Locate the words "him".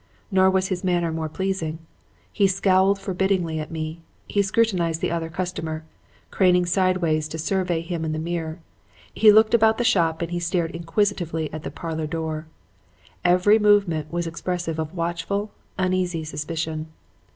7.81-8.03